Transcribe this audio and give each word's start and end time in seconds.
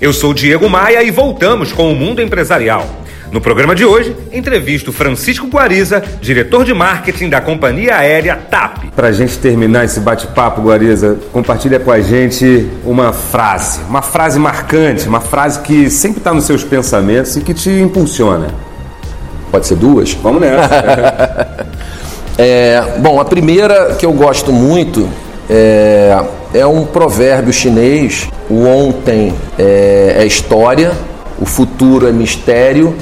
Eu 0.00 0.12
sou 0.12 0.32
Diego 0.32 0.70
Maia 0.70 1.02
e 1.02 1.10
voltamos 1.10 1.72
com 1.72 1.90
o 1.90 1.94
Mundo 1.94 2.22
Empresarial. 2.22 2.86
No 3.32 3.40
programa 3.40 3.74
de 3.74 3.84
hoje, 3.84 4.14
entrevisto 4.32 4.92
Francisco 4.92 5.48
Guariza, 5.48 6.00
diretor 6.20 6.64
de 6.64 6.72
marketing 6.72 7.28
da 7.28 7.40
companhia 7.40 7.96
aérea 7.96 8.36
TAP. 8.36 8.92
Para 8.94 9.08
a 9.08 9.12
gente 9.12 9.36
terminar 9.38 9.84
esse 9.84 9.98
bate-papo, 9.98 10.62
Guariza, 10.62 11.18
compartilha 11.32 11.80
com 11.80 11.90
a 11.90 12.00
gente 12.00 12.68
uma 12.84 13.12
frase, 13.12 13.80
uma 13.88 14.00
frase 14.00 14.38
marcante, 14.38 15.08
uma 15.08 15.20
frase 15.20 15.62
que 15.62 15.90
sempre 15.90 16.18
está 16.18 16.32
nos 16.32 16.44
seus 16.44 16.62
pensamentos 16.62 17.36
e 17.36 17.40
que 17.40 17.52
te 17.52 17.68
impulsiona. 17.68 18.54
Pode 19.50 19.66
ser 19.66 19.74
duas? 19.74 20.12
Vamos 20.12 20.40
nessa. 20.40 21.66
é, 22.38 22.98
bom, 22.98 23.20
a 23.20 23.24
primeira 23.24 23.96
que 23.96 24.06
eu 24.06 24.12
gosto 24.12 24.52
muito 24.52 25.08
é, 25.48 26.20
é 26.54 26.66
um 26.66 26.84
provérbio 26.84 27.52
chinês: 27.52 28.28
o 28.50 28.64
ontem 28.64 29.34
é, 29.58 30.16
é 30.18 30.26
história, 30.26 30.92
o 31.40 31.46
futuro 31.46 32.06
é 32.06 32.12
mistério 32.12 32.94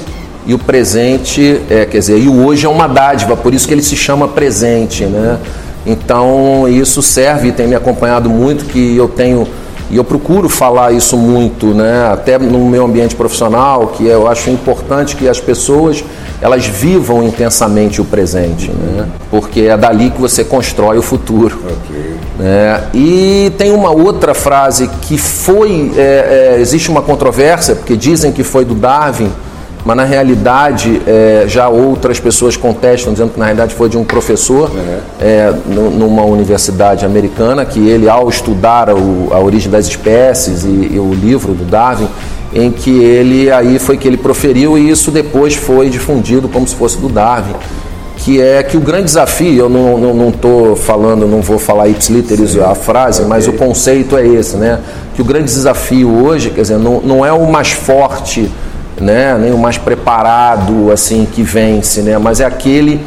e 0.47 0.55
o 0.55 0.59
presente, 0.59 1.61
é, 1.69 1.85
quer 1.85 1.99
dizer, 1.99 2.19
e 2.19 2.29
o 2.29 2.47
hoje 2.47 2.67
é 2.67 2.69
uma 2.69 2.87
dádiva, 2.87 3.37
por 3.37 3.53
isso 3.53 3.67
que 3.67 3.75
ele 3.75 3.83
se 3.83 3.97
chama 3.97 4.29
presente, 4.29 5.05
né? 5.05 5.39
Então 5.85 6.69
isso 6.69 7.03
serve 7.03 7.53
tem 7.53 7.67
me 7.67 7.75
acompanhado 7.75 8.29
muito 8.29 8.65
que 8.67 8.97
eu 8.97 9.09
tenho 9.09 9.47
e 9.89 9.97
eu 9.97 10.05
procuro 10.05 10.49
falar 10.49 10.93
isso 10.93 11.17
muito, 11.17 11.67
né? 11.67 12.11
Até 12.13 12.39
no 12.39 12.69
meu 12.69 12.85
ambiente 12.85 13.15
profissional, 13.15 13.89
que 13.89 14.05
eu 14.05 14.27
acho 14.27 14.51
importante 14.51 15.15
que 15.15 15.29
as 15.29 15.41
pessoas 15.41 16.05
elas 16.41 16.67
vivam 16.67 17.23
intensamente 17.23 18.01
o 18.01 18.05
presente, 18.05 18.71
né? 18.71 19.07
Porque 19.31 19.63
é 19.63 19.77
dali 19.77 20.11
que 20.11 20.21
você 20.21 20.45
constrói 20.45 20.99
o 20.99 21.03
futuro. 21.03 21.59
Okay. 21.65 22.17
Né? 22.39 22.85
E 22.93 23.53
tem 23.57 23.73
uma 23.73 23.91
outra 23.91 24.35
frase 24.35 24.89
que 25.03 25.17
foi, 25.17 25.93
é, 25.97 26.57
é, 26.57 26.61
existe 26.61 26.91
uma 26.91 27.03
controvérsia, 27.03 27.75
porque 27.75 27.97
dizem 27.97 28.33
que 28.33 28.43
foi 28.43 28.65
do 28.65 28.75
Darwin, 28.75 29.31
mas 29.85 29.97
na 29.97 30.05
realidade 30.05 31.01
é, 31.07 31.45
já 31.47 31.69
outras 31.69 32.19
pessoas 32.19 32.57
contestam, 32.57 33.13
dizendo 33.13 33.31
que 33.33 33.39
na 33.39 33.45
realidade 33.45 33.73
foi 33.73 33.89
de 33.89 33.97
um 33.97 34.05
professor 34.05 34.69
uhum. 34.69 35.91
numa 35.93 36.25
universidade 36.25 37.07
americana, 37.07 37.65
que 37.65 37.89
ele, 37.89 38.09
ao 38.09 38.29
estudar 38.29 38.91
o, 38.91 39.29
a 39.31 39.39
origem 39.39 39.71
das 39.71 39.87
espécies 39.87 40.65
e, 40.65 40.91
e, 40.95 40.99
o 40.99 41.15
livro 41.15 41.55
do 41.55 41.65
Darwin, 41.65 42.09
em 42.55 42.71
que 42.71 43.03
ele, 43.03 43.51
aí 43.51 43.79
foi 43.79 43.97
que 43.97 44.07
ele 44.07 44.17
proferiu 44.17 44.79
e 44.79 44.89
isso 44.89 45.11
depois 45.11 45.55
foi 45.55 45.91
difundido 45.91 46.49
como 46.49 46.67
se 46.67 46.75
fosse 46.75 46.99
do 46.99 47.09
Darwin 47.09 47.55
que 48.19 48.41
é 48.41 48.63
que 48.63 48.77
o 48.77 48.81
grande 48.81 49.05
desafio, 49.05 49.57
eu 49.57 49.69
não 49.69 50.31
estou 50.31 50.75
falando, 50.75 51.29
não 51.29 51.41
vou 51.41 51.61
falar 51.61 51.87
ipsiliteris 51.89 52.59
a 52.59 52.75
frase, 52.75 53.19
okay. 53.19 53.29
mas 53.29 53.47
o 53.47 53.53
conceito 53.53 54.17
é 54.17 54.27
esse, 54.27 54.57
né? 54.57 54.81
Que 55.15 55.23
o 55.23 55.25
grande 55.25 55.45
desafio 55.45 56.11
hoje, 56.25 56.51
quer 56.51 56.63
dizer, 56.63 56.79
não, 56.79 57.01
não 57.01 57.25
é 57.25 57.33
o 57.33 57.49
mais 57.49 57.71
forte 57.71 58.51
né? 59.01 59.37
nem 59.39 59.53
o 59.53 59.59
mais 59.59 59.79
preparado 59.79 60.91
assim 60.91 61.27
que 61.31 61.43
vence, 61.43 62.03
né? 62.03 62.19
mas 62.19 62.41
é 62.41 62.45
aquele 62.45 63.01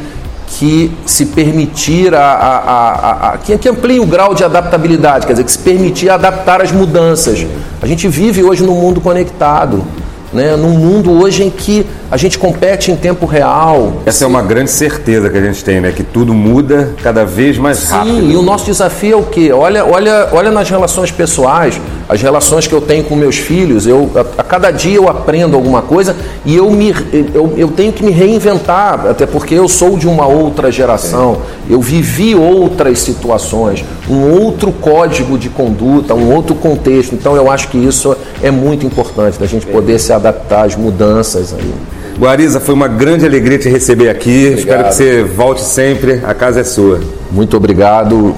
que 0.58 0.92
se 1.06 1.26
permitir 1.26 2.14
a, 2.14 2.20
a, 2.20 3.30
a, 3.30 3.38
que, 3.38 3.56
que 3.56 3.68
amplie 3.68 4.00
o 4.00 4.06
grau 4.06 4.34
de 4.34 4.42
adaptabilidade, 4.42 5.26
quer 5.26 5.32
dizer, 5.32 5.44
que 5.44 5.52
se 5.52 5.58
permitir 5.58 6.10
adaptar 6.10 6.60
as 6.60 6.72
mudanças. 6.72 7.46
A 7.80 7.86
gente 7.86 8.08
vive 8.08 8.42
hoje 8.42 8.62
num 8.62 8.74
mundo 8.74 9.00
conectado 9.00 9.84
né? 10.32 10.56
num 10.56 10.70
mundo 10.70 11.10
hoje 11.10 11.44
em 11.44 11.50
que 11.50 11.86
a 12.10 12.16
gente 12.16 12.38
compete 12.38 12.90
em 12.90 12.96
tempo 12.96 13.26
real. 13.26 14.02
Essa 14.06 14.24
é 14.24 14.26
uma 14.26 14.42
grande 14.42 14.70
certeza 14.70 15.28
que 15.28 15.36
a 15.36 15.40
gente 15.40 15.64
tem, 15.64 15.80
né? 15.80 15.92
Que 15.92 16.02
tudo 16.02 16.32
muda 16.32 16.94
cada 17.02 17.24
vez 17.24 17.58
mais 17.58 17.78
Sim, 17.78 17.92
rápido. 17.92 18.20
Sim, 18.20 18.30
e 18.30 18.36
o 18.36 18.42
nosso 18.42 18.66
desafio 18.66 19.14
é 19.14 19.16
o 19.16 19.24
quê? 19.24 19.52
Olha, 19.52 19.84
olha, 19.84 20.28
olha 20.32 20.50
nas 20.50 20.68
relações 20.70 21.10
pessoais, 21.10 21.80
as 22.10 22.20
relações 22.20 22.66
que 22.66 22.74
eu 22.74 22.80
tenho 22.80 23.04
com 23.04 23.14
meus 23.14 23.36
filhos. 23.36 23.86
Eu, 23.86 24.10
a, 24.16 24.40
a 24.40 24.42
cada 24.42 24.72
dia 24.72 24.96
eu 24.96 25.08
aprendo 25.08 25.54
alguma 25.54 25.80
coisa 25.80 26.16
e 26.44 26.56
eu, 26.56 26.68
me, 26.68 26.92
eu, 27.32 27.54
eu 27.56 27.68
tenho 27.68 27.92
que 27.92 28.04
me 28.04 28.10
reinventar, 28.10 29.06
até 29.06 29.26
porque 29.26 29.54
eu 29.54 29.68
sou 29.68 29.96
de 29.96 30.08
uma 30.08 30.26
outra 30.26 30.72
geração. 30.72 31.42
Eu 31.68 31.80
vivi 31.80 32.34
outras 32.34 32.98
situações, 32.98 33.84
um 34.08 34.42
outro 34.42 34.72
código 34.72 35.38
de 35.38 35.48
conduta, 35.48 36.12
um 36.12 36.34
outro 36.34 36.56
contexto. 36.56 37.14
Então 37.14 37.36
eu 37.36 37.48
acho 37.48 37.68
que 37.68 37.78
isso 37.78 38.16
é 38.42 38.50
muito 38.50 38.84
importante, 38.84 39.38
da 39.38 39.46
gente 39.46 39.64
poder 39.66 40.00
se 40.00 40.12
adaptar 40.12 40.64
às 40.64 40.74
mudanças 40.74 41.54
aí. 41.54 41.72
Guariza, 42.18 42.58
foi 42.58 42.74
uma 42.74 42.88
grande 42.88 43.24
alegria 43.24 43.56
te 43.56 43.68
receber 43.68 44.08
aqui. 44.08 44.48
Obrigado. 44.48 44.58
Espero 44.58 44.84
que 44.88 44.94
você 44.94 45.22
volte 45.22 45.62
sempre. 45.62 46.20
A 46.24 46.34
casa 46.34 46.60
é 46.60 46.64
sua. 46.64 47.00
Muito 47.30 47.56
obrigado. 47.56 48.34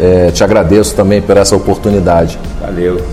É, 0.00 0.30
te 0.30 0.42
agradeço 0.42 0.96
também 0.96 1.20
por 1.20 1.36
essa 1.36 1.54
oportunidade. 1.54 2.38
Valeu. 2.58 3.04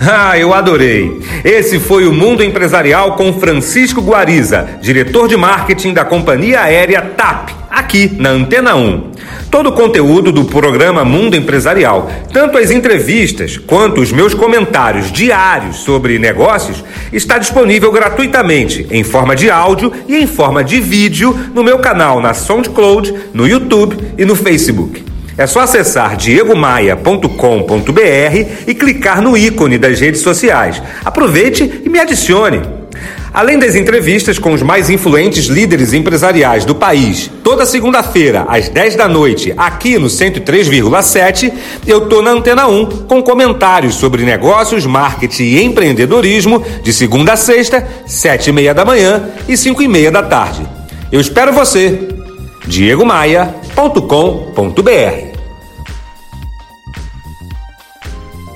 Ah, 0.00 0.38
eu 0.38 0.52
adorei! 0.52 1.20
Esse 1.44 1.78
foi 1.78 2.06
o 2.06 2.12
Mundo 2.12 2.42
Empresarial 2.42 3.16
com 3.16 3.32
Francisco 3.32 4.00
Guariza, 4.00 4.68
diretor 4.80 5.26
de 5.26 5.36
marketing 5.36 5.92
da 5.92 6.04
companhia 6.04 6.60
aérea 6.60 7.00
TAP, 7.00 7.50
aqui 7.70 8.12
na 8.18 8.30
Antena 8.30 8.74
1. 8.74 9.12
Todo 9.50 9.70
o 9.70 9.72
conteúdo 9.72 10.30
do 10.30 10.44
programa 10.44 11.04
Mundo 11.04 11.36
Empresarial, 11.36 12.10
tanto 12.32 12.58
as 12.58 12.70
entrevistas 12.70 13.56
quanto 13.56 14.00
os 14.00 14.12
meus 14.12 14.34
comentários 14.34 15.10
diários 15.10 15.76
sobre 15.76 16.18
negócios, 16.18 16.84
está 17.12 17.38
disponível 17.38 17.90
gratuitamente 17.90 18.86
em 18.90 19.04
forma 19.04 19.34
de 19.34 19.48
áudio 19.48 19.92
e 20.08 20.16
em 20.16 20.26
forma 20.26 20.62
de 20.62 20.80
vídeo 20.80 21.38
no 21.54 21.62
meu 21.62 21.78
canal 21.78 22.20
na 22.20 22.34
SoundCloud, 22.34 23.14
no 23.32 23.46
YouTube 23.46 23.96
e 24.18 24.24
no 24.24 24.34
Facebook. 24.34 25.13
É 25.36 25.46
só 25.46 25.60
acessar 25.60 26.16
diegomaia.com.br 26.16 27.28
e 28.66 28.74
clicar 28.74 29.20
no 29.20 29.36
ícone 29.36 29.78
das 29.78 30.00
redes 30.00 30.20
sociais. 30.20 30.80
Aproveite 31.04 31.82
e 31.84 31.88
me 31.88 31.98
adicione. 31.98 32.62
Além 33.32 33.58
das 33.58 33.74
entrevistas 33.74 34.38
com 34.38 34.52
os 34.52 34.62
mais 34.62 34.88
influentes 34.88 35.46
líderes 35.46 35.92
empresariais 35.92 36.64
do 36.64 36.72
país, 36.72 37.28
toda 37.42 37.66
segunda-feira, 37.66 38.46
às 38.48 38.68
10 38.68 38.94
da 38.94 39.08
noite, 39.08 39.52
aqui 39.56 39.98
no 39.98 40.06
103,7, 40.06 41.52
eu 41.84 42.02
tô 42.02 42.22
na 42.22 42.30
Antena 42.30 42.68
1 42.68 42.86
com 43.08 43.20
comentários 43.20 43.96
sobre 43.96 44.22
negócios, 44.22 44.86
marketing 44.86 45.42
e 45.42 45.64
empreendedorismo 45.64 46.64
de 46.84 46.92
segunda 46.92 47.32
a 47.32 47.36
sexta, 47.36 47.84
7 48.06 48.50
e 48.50 48.52
meia 48.52 48.72
da 48.72 48.84
manhã 48.84 49.30
e 49.48 49.56
5 49.56 49.82
e 49.82 49.88
meia 49.88 50.12
da 50.12 50.22
tarde. 50.22 50.64
Eu 51.10 51.20
espero 51.20 51.52
você! 51.52 51.98
diegomaia.com.br 53.74 55.33